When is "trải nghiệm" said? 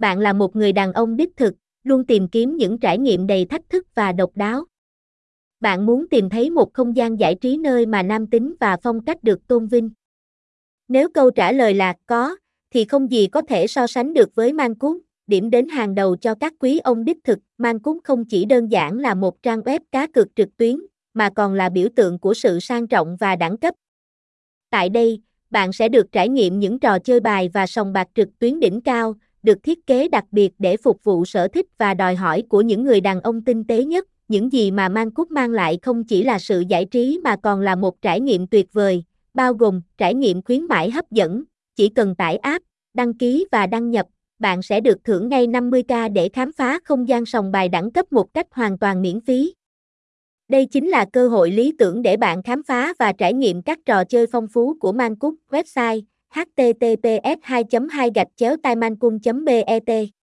2.78-3.26, 26.12-26.58, 38.02-38.46, 39.98-40.42, 53.12-53.62